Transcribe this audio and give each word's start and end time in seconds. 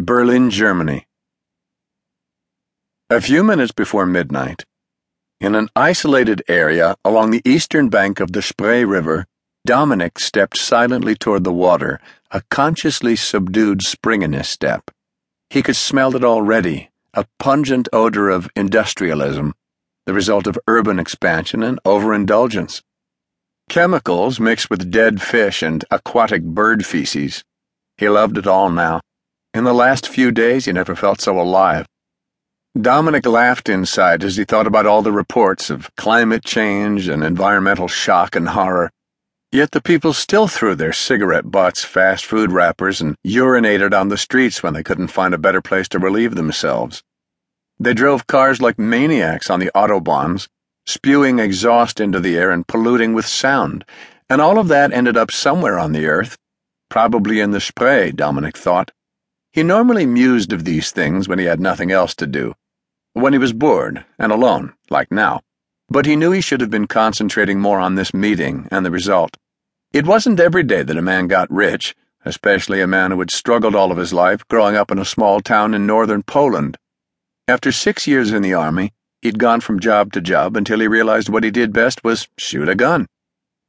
Berlin, 0.00 0.48
Germany. 0.48 1.08
A 3.10 3.20
few 3.20 3.42
minutes 3.42 3.72
before 3.72 4.06
midnight, 4.06 4.64
in 5.40 5.56
an 5.56 5.70
isolated 5.74 6.40
area 6.46 6.94
along 7.04 7.32
the 7.32 7.42
eastern 7.44 7.88
bank 7.88 8.20
of 8.20 8.30
the 8.30 8.40
Spree 8.40 8.84
River, 8.84 9.26
Dominic 9.66 10.20
stepped 10.20 10.56
silently 10.56 11.16
toward 11.16 11.42
the 11.42 11.52
water, 11.52 11.98
a 12.30 12.42
consciously 12.48 13.16
subdued 13.16 13.82
spring 13.82 14.22
in 14.22 14.34
his 14.34 14.48
step. 14.48 14.92
He 15.50 15.64
could 15.64 15.74
smell 15.74 16.14
it 16.14 16.22
already, 16.22 16.90
a 17.12 17.26
pungent 17.40 17.88
odor 17.92 18.28
of 18.28 18.48
industrialism, 18.54 19.52
the 20.06 20.14
result 20.14 20.46
of 20.46 20.60
urban 20.68 21.00
expansion 21.00 21.64
and 21.64 21.80
overindulgence. 21.84 22.84
Chemicals 23.68 24.38
mixed 24.38 24.70
with 24.70 24.92
dead 24.92 25.20
fish 25.20 25.60
and 25.60 25.84
aquatic 25.90 26.44
bird 26.44 26.86
feces. 26.86 27.42
He 27.96 28.08
loved 28.08 28.38
it 28.38 28.46
all 28.46 28.70
now 28.70 29.00
in 29.54 29.64
the 29.64 29.72
last 29.74 30.08
few 30.08 30.30
days, 30.30 30.66
he 30.66 30.72
never 30.72 30.94
felt 30.94 31.20
so 31.20 31.40
alive. 31.40 31.86
Dominic 32.78 33.26
laughed 33.26 33.68
inside 33.68 34.22
as 34.22 34.36
he 34.36 34.44
thought 34.44 34.66
about 34.66 34.86
all 34.86 35.02
the 35.02 35.10
reports 35.10 35.70
of 35.70 35.94
climate 35.96 36.44
change 36.44 37.08
and 37.08 37.24
environmental 37.24 37.88
shock 37.88 38.36
and 38.36 38.50
horror. 38.50 38.90
Yet 39.50 39.70
the 39.70 39.80
people 39.80 40.12
still 40.12 40.46
threw 40.46 40.74
their 40.74 40.92
cigarette 40.92 41.50
butts, 41.50 41.82
fast 41.82 42.26
food 42.26 42.52
wrappers, 42.52 43.00
and 43.00 43.16
urinated 43.26 43.98
on 43.98 44.08
the 44.08 44.18
streets 44.18 44.62
when 44.62 44.74
they 44.74 44.82
couldn't 44.82 45.08
find 45.08 45.32
a 45.32 45.38
better 45.38 45.62
place 45.62 45.88
to 45.88 45.98
relieve 45.98 46.34
themselves. 46.34 47.02
They 47.80 47.94
drove 47.94 48.26
cars 48.26 48.60
like 48.60 48.78
maniacs 48.78 49.48
on 49.48 49.58
the 49.58 49.70
autobahns, 49.74 50.48
spewing 50.86 51.38
exhaust 51.38 51.98
into 51.98 52.20
the 52.20 52.36
air 52.36 52.50
and 52.50 52.66
polluting 52.66 53.14
with 53.14 53.26
sound, 53.26 53.84
and 54.28 54.40
all 54.40 54.58
of 54.58 54.68
that 54.68 54.92
ended 54.92 55.16
up 55.16 55.30
somewhere 55.30 55.78
on 55.78 55.92
the 55.92 56.06
earth, 56.06 56.36
probably 56.90 57.40
in 57.40 57.50
the 57.50 57.60
Spree, 57.60 58.12
Dominic 58.12 58.56
thought. 58.56 58.90
He 59.58 59.64
normally 59.64 60.06
mused 60.06 60.52
of 60.52 60.64
these 60.64 60.92
things 60.92 61.26
when 61.26 61.40
he 61.40 61.46
had 61.46 61.58
nothing 61.58 61.90
else 61.90 62.14
to 62.14 62.28
do, 62.28 62.54
when 63.14 63.32
he 63.32 63.40
was 63.40 63.52
bored 63.52 64.04
and 64.16 64.30
alone, 64.30 64.74
like 64.88 65.10
now. 65.10 65.40
But 65.88 66.06
he 66.06 66.14
knew 66.14 66.30
he 66.30 66.40
should 66.40 66.60
have 66.60 66.70
been 66.70 66.86
concentrating 66.86 67.58
more 67.58 67.80
on 67.80 67.96
this 67.96 68.14
meeting 68.14 68.68
and 68.70 68.86
the 68.86 68.92
result. 68.92 69.36
It 69.92 70.06
wasn't 70.06 70.38
every 70.38 70.62
day 70.62 70.84
that 70.84 70.96
a 70.96 71.02
man 71.02 71.26
got 71.26 71.50
rich, 71.50 71.96
especially 72.24 72.80
a 72.80 72.86
man 72.86 73.10
who 73.10 73.18
had 73.18 73.32
struggled 73.32 73.74
all 73.74 73.90
of 73.90 73.98
his 73.98 74.12
life 74.12 74.46
growing 74.46 74.76
up 74.76 74.92
in 74.92 74.98
a 75.00 75.04
small 75.04 75.40
town 75.40 75.74
in 75.74 75.88
northern 75.88 76.22
Poland. 76.22 76.76
After 77.48 77.72
six 77.72 78.06
years 78.06 78.30
in 78.30 78.42
the 78.42 78.54
army, 78.54 78.92
he'd 79.22 79.40
gone 79.40 79.60
from 79.60 79.80
job 79.80 80.12
to 80.12 80.20
job 80.20 80.56
until 80.56 80.78
he 80.78 80.86
realized 80.86 81.28
what 81.28 81.42
he 81.42 81.50
did 81.50 81.72
best 81.72 82.04
was 82.04 82.28
shoot 82.38 82.68
a 82.68 82.76
gun. 82.76 83.08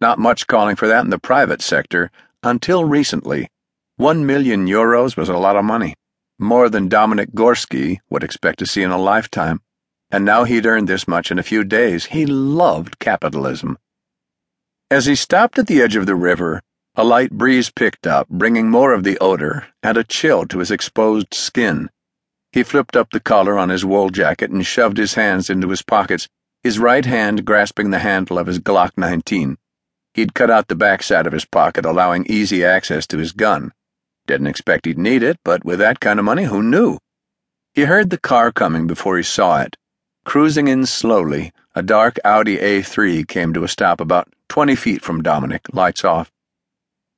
Not 0.00 0.18
much 0.18 0.46
calling 0.46 0.76
for 0.76 0.88
that 0.88 1.04
in 1.04 1.10
the 1.10 1.18
private 1.18 1.60
sector 1.60 2.10
until 2.42 2.86
recently. 2.86 3.50
One 3.96 4.26
million 4.26 4.66
euros 4.66 5.16
was 5.16 5.28
a 5.28 5.38
lot 5.38 5.54
of 5.54 5.64
money, 5.64 5.94
more 6.36 6.68
than 6.68 6.88
Dominic 6.88 7.30
Gorski 7.30 7.98
would 8.10 8.24
expect 8.24 8.58
to 8.58 8.66
see 8.66 8.82
in 8.82 8.90
a 8.90 8.98
lifetime, 8.98 9.60
and 10.10 10.24
now 10.24 10.42
he'd 10.42 10.66
earned 10.66 10.88
this 10.88 11.06
much 11.06 11.30
in 11.30 11.38
a 11.38 11.44
few 11.44 11.62
days. 11.62 12.06
He 12.06 12.26
loved 12.26 12.98
capitalism. 12.98 13.78
As 14.90 15.06
he 15.06 15.14
stopped 15.14 15.60
at 15.60 15.68
the 15.68 15.80
edge 15.80 15.94
of 15.94 16.06
the 16.06 16.16
river, 16.16 16.60
a 16.96 17.04
light 17.04 17.30
breeze 17.30 17.70
picked 17.70 18.04
up, 18.04 18.28
bringing 18.28 18.68
more 18.68 18.92
of 18.92 19.04
the 19.04 19.16
odor 19.18 19.68
and 19.80 19.96
a 19.96 20.02
chill 20.02 20.44
to 20.46 20.58
his 20.58 20.72
exposed 20.72 21.32
skin. 21.32 21.88
He 22.50 22.64
flipped 22.64 22.96
up 22.96 23.10
the 23.10 23.20
collar 23.20 23.56
on 23.56 23.68
his 23.68 23.84
wool 23.84 24.10
jacket 24.10 24.50
and 24.50 24.66
shoved 24.66 24.96
his 24.96 25.14
hands 25.14 25.48
into 25.48 25.68
his 25.68 25.82
pockets, 25.82 26.28
his 26.64 26.80
right 26.80 27.04
hand 27.04 27.44
grasping 27.44 27.90
the 27.90 28.00
handle 28.00 28.40
of 28.40 28.48
his 28.48 28.58
Glock 28.58 28.90
19. 28.96 29.56
He'd 30.14 30.34
cut 30.34 30.50
out 30.50 30.66
the 30.66 30.74
backside 30.74 31.28
of 31.28 31.32
his 31.32 31.44
pocket, 31.44 31.84
allowing 31.84 32.26
easy 32.26 32.64
access 32.64 33.06
to 33.06 33.18
his 33.18 33.30
gun. 33.30 33.72
Didn't 34.26 34.46
expect 34.46 34.86
he'd 34.86 34.98
need 34.98 35.22
it, 35.22 35.38
but 35.44 35.64
with 35.64 35.78
that 35.80 36.00
kind 36.00 36.18
of 36.18 36.24
money, 36.24 36.44
who 36.44 36.62
knew? 36.62 36.98
He 37.74 37.82
heard 37.82 38.08
the 38.08 38.18
car 38.18 38.52
coming 38.52 38.86
before 38.86 39.16
he 39.18 39.22
saw 39.22 39.60
it. 39.60 39.76
Cruising 40.24 40.68
in 40.68 40.86
slowly, 40.86 41.52
a 41.74 41.82
dark 41.82 42.18
Audi 42.24 42.56
A3 42.56 43.28
came 43.28 43.52
to 43.52 43.64
a 43.64 43.68
stop 43.68 44.00
about 44.00 44.32
20 44.48 44.74
feet 44.76 45.02
from 45.02 45.22
Dominic, 45.22 45.66
lights 45.74 46.04
off. 46.04 46.30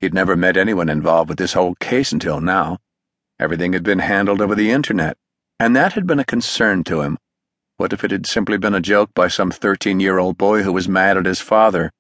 He'd 0.01 0.15
never 0.15 0.35
met 0.35 0.57
anyone 0.57 0.89
involved 0.89 1.29
with 1.29 1.39
this 1.39 1.53
whole 1.53 1.77
case 1.77 2.11
until 2.11 2.41
now. 2.41 2.79
Everything 3.39 3.73
had 3.73 3.85
been 3.85 4.01
handled 4.01 4.41
over 4.41 4.57
the 4.57 4.73
internet, 4.73 5.17
and 5.61 5.77
that 5.77 5.93
had 5.93 6.07
been 6.07 6.19
a 6.19 6.25
concern 6.25 6.83
to 6.85 7.03
him. 7.03 7.19
What 7.77 7.93
if 7.93 8.03
it 8.03 8.11
had 8.11 8.27
simply 8.27 8.59
been 8.59 8.75
a 8.75 8.81
joke 8.81 9.11
by 9.15 9.29
some 9.29 9.53
13 9.53 10.01
year 10.01 10.19
old 10.19 10.37
boy 10.37 10.63
who 10.63 10.73
was 10.73 10.89
mad 10.89 11.17
at 11.17 11.27
his 11.27 11.41
father? 11.41 11.93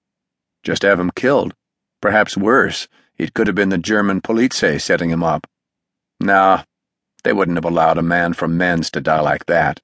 Just 0.64 0.82
have 0.82 0.98
him 0.98 1.12
killed. 1.12 1.54
Perhaps 2.00 2.36
worse 2.36 2.88
it 3.19 3.34
could 3.34 3.47
have 3.47 3.56
been 3.56 3.71
the 3.71 3.78
German 3.78 4.21
police 4.21 4.56
setting 4.56 5.10
him 5.10 5.22
up. 5.22 5.47
Nah, 6.21 6.62
they 7.25 7.32
wouldn't 7.32 7.56
have 7.56 7.65
allowed 7.65 7.99
a 7.99 8.03
man 8.03 8.32
from 8.32 8.59
Menz 8.59 8.91
to 8.93 9.00
die 9.00 9.21
like 9.21 9.47
that. 9.47 9.81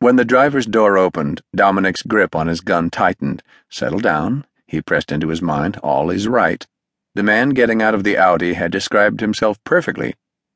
When 0.00 0.16
the 0.16 0.24
driver's 0.24 0.66
door 0.66 0.98
opened, 0.98 1.40
Dominic's 1.54 2.02
grip 2.02 2.34
on 2.34 2.46
his 2.46 2.60
gun 2.60 2.90
tightened. 2.90 3.42
Settle 3.70 4.00
down, 4.00 4.44
he 4.66 4.82
pressed 4.82 5.12
into 5.12 5.28
his 5.28 5.40
mind. 5.40 5.76
All 5.78 6.10
is 6.10 6.28
right. 6.28 6.66
The 7.14 7.22
man 7.22 7.50
getting 7.50 7.80
out 7.80 7.94
of 7.94 8.04
the 8.04 8.18
Audi 8.18 8.54
had 8.54 8.72
described 8.72 9.20
himself 9.20 9.62
perfectly, 9.64 10.14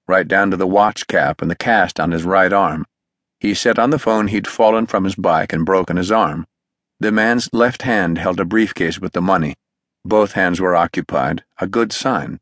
right 0.08 0.26
down 0.26 0.50
to 0.50 0.56
the 0.56 0.66
watch 0.66 1.06
cap 1.06 1.40
and 1.40 1.50
the 1.50 1.56
cast 1.56 2.00
on 2.00 2.10
his 2.10 2.24
right 2.24 2.52
arm. 2.52 2.84
He 3.40 3.54
said 3.54 3.78
on 3.78 3.90
the 3.90 3.98
phone 3.98 4.26
he'd 4.26 4.48
fallen 4.48 4.86
from 4.86 5.04
his 5.04 5.14
bike 5.14 5.52
and 5.52 5.64
broken 5.64 5.96
his 5.96 6.10
arm. 6.10 6.46
The 6.98 7.12
man's 7.12 7.48
left 7.52 7.82
hand 7.82 8.18
held 8.18 8.40
a 8.40 8.44
briefcase 8.44 8.98
with 8.98 9.12
the 9.12 9.22
money. 9.22 9.54
Both 10.08 10.32
hands 10.32 10.58
were 10.58 10.74
occupied, 10.74 11.44
a 11.58 11.66
good 11.66 11.92
sign. 11.92 12.40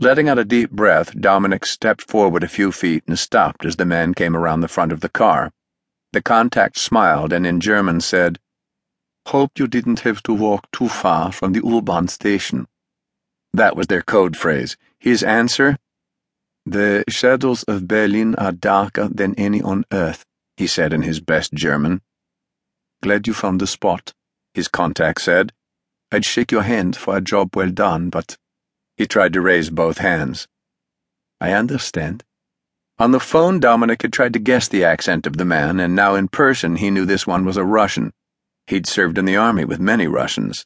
Letting 0.00 0.28
out 0.28 0.40
a 0.40 0.44
deep 0.44 0.72
breath, 0.72 1.14
Dominic 1.14 1.64
stepped 1.64 2.02
forward 2.02 2.42
a 2.42 2.48
few 2.48 2.72
feet 2.72 3.04
and 3.06 3.16
stopped 3.16 3.64
as 3.64 3.76
the 3.76 3.84
man 3.84 4.14
came 4.14 4.36
around 4.36 4.62
the 4.62 4.74
front 4.76 4.90
of 4.90 5.00
the 5.00 5.08
car. 5.08 5.52
The 6.12 6.20
contact 6.20 6.76
smiled 6.76 7.32
and 7.32 7.46
in 7.46 7.60
German 7.60 8.00
said, 8.00 8.40
Hope 9.26 9.60
you 9.60 9.68
didn't 9.68 10.00
have 10.00 10.24
to 10.24 10.34
walk 10.34 10.68
too 10.72 10.88
far 10.88 11.30
from 11.30 11.52
the 11.52 11.62
U-Bahn 11.64 12.08
station. 12.08 12.66
That 13.52 13.76
was 13.76 13.86
their 13.86 14.02
code 14.02 14.36
phrase. 14.36 14.76
His 14.98 15.22
answer? 15.22 15.78
The 16.66 17.04
shadows 17.08 17.62
of 17.62 17.86
Berlin 17.86 18.34
are 18.34 18.50
darker 18.50 19.08
than 19.08 19.36
any 19.36 19.62
on 19.62 19.84
earth, 19.92 20.24
he 20.56 20.66
said 20.66 20.92
in 20.92 21.02
his 21.02 21.20
best 21.20 21.52
German. 21.54 22.02
Glad 23.04 23.28
you 23.28 23.34
found 23.34 23.60
the 23.60 23.68
spot, 23.68 24.14
his 24.52 24.66
contact 24.66 25.20
said. 25.20 25.52
I'd 26.10 26.24
shake 26.24 26.50
your 26.50 26.62
hand 26.62 26.96
for 26.96 27.16
a 27.16 27.20
job 27.20 27.54
well 27.54 27.70
done, 27.70 28.08
but. 28.08 28.36
He 28.96 29.06
tried 29.06 29.32
to 29.34 29.40
raise 29.40 29.70
both 29.70 29.98
hands. 29.98 30.48
I 31.40 31.52
understand. 31.52 32.24
On 32.98 33.12
the 33.12 33.20
phone, 33.20 33.60
Dominic 33.60 34.02
had 34.02 34.12
tried 34.12 34.32
to 34.32 34.38
guess 34.38 34.66
the 34.66 34.84
accent 34.84 35.26
of 35.26 35.36
the 35.36 35.44
man, 35.44 35.78
and 35.78 35.94
now 35.94 36.14
in 36.14 36.28
person 36.28 36.76
he 36.76 36.90
knew 36.90 37.04
this 37.04 37.26
one 37.26 37.44
was 37.44 37.56
a 37.56 37.64
Russian. 37.64 38.12
He'd 38.66 38.86
served 38.86 39.18
in 39.18 39.24
the 39.24 39.36
army 39.36 39.64
with 39.64 39.78
many 39.78 40.06
Russians. 40.08 40.64